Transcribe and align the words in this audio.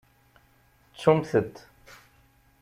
Ttumt-t. 0.93 1.55